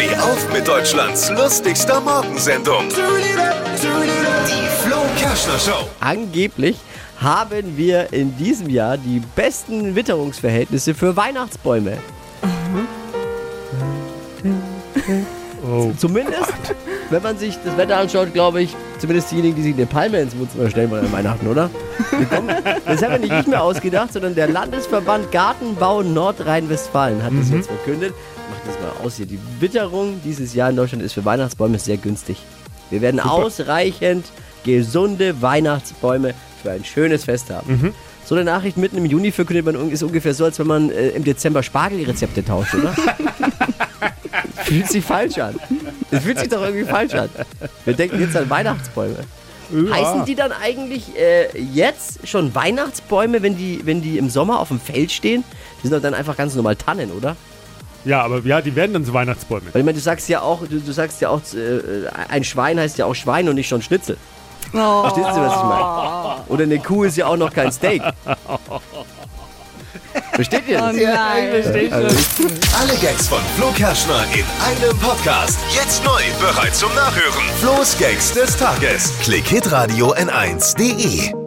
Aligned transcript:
Steh 0.00 0.16
auf 0.16 0.50
mit 0.50 0.66
Deutschlands 0.66 1.28
lustigster 1.28 2.00
Morgensendung. 2.00 2.88
Die 2.88 4.68
Flo 4.82 4.96
Kerschner 5.18 5.58
Show. 5.58 5.90
Angeblich 6.00 6.78
haben 7.20 7.76
wir 7.76 8.10
in 8.10 8.34
diesem 8.38 8.70
Jahr 8.70 8.96
die 8.96 9.20
besten 9.36 9.94
Witterungsverhältnisse 9.94 10.94
für 10.94 11.16
Weihnachtsbäume. 11.16 11.98
Oh. 15.64 15.92
Zumindest, 15.96 16.52
wenn 17.10 17.22
man 17.22 17.38
sich 17.38 17.58
das 17.64 17.76
Wetter 17.76 17.98
anschaut, 17.98 18.32
glaube 18.32 18.62
ich, 18.62 18.74
zumindest 18.98 19.30
diejenigen, 19.30 19.56
die 19.56 19.62
sich 19.62 19.74
eine 19.74 19.86
Palme 19.86 20.20
ins 20.20 20.36
Wohnzimmer 20.38 20.70
stellen 20.70 20.90
wollen 20.90 21.04
an 21.04 21.12
Weihnachten, 21.12 21.46
oder? 21.46 21.70
Kommen, 22.30 22.54
das 22.86 23.02
haben 23.02 23.12
wir 23.12 23.18
nicht 23.18 23.32
ich 23.32 23.46
mir 23.46 23.60
ausgedacht, 23.60 24.12
sondern 24.12 24.34
der 24.34 24.48
Landesverband 24.48 25.30
Gartenbau 25.32 26.02
Nordrhein-Westfalen 26.02 27.22
hat 27.22 27.32
das 27.38 27.50
jetzt 27.50 27.68
verkündet. 27.68 28.14
Macht 28.50 28.62
das 28.66 28.80
mal 28.80 29.04
aus 29.04 29.16
hier. 29.16 29.26
Die 29.26 29.38
Witterung 29.60 30.20
dieses 30.24 30.54
Jahr 30.54 30.70
in 30.70 30.76
Deutschland 30.76 31.02
ist 31.02 31.12
für 31.12 31.24
Weihnachtsbäume 31.24 31.78
sehr 31.78 31.96
günstig. 31.96 32.38
Wir 32.90 33.00
werden 33.00 33.20
ausreichend 33.20 34.26
gesunde 34.64 35.40
Weihnachtsbäume 35.40 36.34
für 36.62 36.70
ein 36.70 36.84
schönes 36.84 37.24
Fest 37.24 37.50
haben. 37.50 37.94
So 38.24 38.34
eine 38.34 38.44
Nachricht 38.44 38.76
mitten 38.76 38.96
im 38.96 39.06
Juni 39.06 39.32
verkündet 39.32 39.64
man 39.66 39.90
ist 39.90 40.02
ungefähr 40.02 40.34
so, 40.34 40.44
als 40.44 40.58
wenn 40.58 40.66
man 40.68 40.90
äh, 40.90 41.08
im 41.08 41.24
Dezember 41.24 41.62
Spargelrezepte 41.64 42.44
tauscht, 42.44 42.74
oder? 42.74 42.94
fühlt 44.70 44.88
sich 44.88 45.04
falsch 45.04 45.38
an. 45.38 45.58
Es 46.10 46.22
fühlt 46.22 46.38
sich 46.38 46.48
doch 46.48 46.62
irgendwie 46.62 46.84
falsch 46.84 47.14
an. 47.14 47.28
Wir 47.84 47.94
denken 47.94 48.20
jetzt 48.20 48.36
an 48.36 48.48
Weihnachtsbäume. 48.48 49.16
Heißen 49.72 50.24
die 50.24 50.34
dann 50.34 50.52
eigentlich 50.52 51.16
äh, 51.16 51.56
jetzt 51.58 52.26
schon 52.26 52.54
Weihnachtsbäume, 52.54 53.42
wenn 53.42 53.56
die, 53.56 53.80
wenn 53.84 54.02
die 54.02 54.18
im 54.18 54.28
Sommer 54.30 54.58
auf 54.58 54.68
dem 54.68 54.80
Feld 54.80 55.12
stehen? 55.12 55.44
Die 55.78 55.88
sind 55.88 55.96
doch 55.96 56.02
dann 56.02 56.14
einfach 56.14 56.36
ganz 56.36 56.54
normal 56.54 56.76
Tannen, 56.76 57.12
oder? 57.12 57.36
Ja, 58.04 58.22
aber 58.22 58.40
ja, 58.44 58.60
die 58.60 58.74
werden 58.74 58.94
dann 58.94 59.04
so 59.04 59.12
Weihnachtsbäume. 59.12 59.66
Weil 59.72 59.80
ich 59.80 59.86
meine, 59.86 59.96
du 59.96 60.02
sagst 60.02 60.28
ja 60.28 60.40
auch, 60.40 60.60
du, 60.66 60.80
du 60.80 60.92
sagst 60.92 61.20
ja 61.20 61.28
auch, 61.28 61.40
äh, 61.54 62.08
ein 62.28 62.44
Schwein 62.44 62.80
heißt 62.80 62.98
ja 62.98 63.06
auch 63.06 63.14
Schwein 63.14 63.48
und 63.48 63.56
nicht 63.56 63.68
schon 63.68 63.82
Schnitzel. 63.82 64.16
Verstehst 64.72 65.28
du, 65.28 65.40
was 65.40 65.56
ich 65.56 65.62
meine? 65.62 66.34
Oder 66.48 66.62
eine 66.64 66.78
Kuh 66.78 67.04
ist 67.04 67.16
ja 67.16 67.26
auch 67.26 67.36
noch 67.36 67.52
kein 67.52 67.72
Steak. 67.72 68.02
Versteht 70.34 70.68
ihr 70.68 70.78
das? 70.78 70.94
Oh 70.94 70.98
nein. 70.98 71.50
Alle 72.78 72.94
Gags 73.00 73.28
von 73.28 73.40
Flo 73.56 73.70
Kerschner 73.72 74.24
in 74.34 74.44
einem 74.64 74.98
Podcast. 74.98 75.58
Jetzt 75.74 76.04
neu, 76.04 76.22
bereit 76.40 76.74
zum 76.74 76.94
Nachhören. 76.94 77.44
Flo's 77.60 77.96
Gags 77.98 78.32
des 78.32 78.56
Tages. 78.56 79.12
Klick 79.22 79.46
Hitradio 79.46 80.14
N1.de. 80.14 81.39